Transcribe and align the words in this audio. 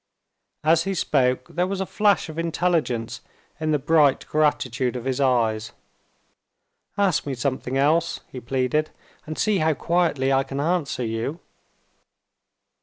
As 0.63 0.85
he 0.85 0.95
spoke, 0.95 1.49
there 1.49 1.67
was 1.67 1.79
a 1.79 1.85
flash 1.85 2.27
of 2.27 2.39
intelligence 2.39 3.21
in 3.59 3.69
the 3.69 3.77
bright 3.77 4.25
gratitude 4.27 4.95
of 4.95 5.05
his 5.05 5.21
eyes. 5.21 5.73
"Ask 6.97 7.27
me 7.27 7.35
something 7.35 7.77
else," 7.77 8.19
he 8.31 8.39
pleaded; 8.39 8.89
"and 9.27 9.37
see 9.37 9.59
how 9.59 9.75
quietly 9.75 10.33
I 10.33 10.41
can 10.41 10.59
answer 10.59 11.05
you." 11.05 11.39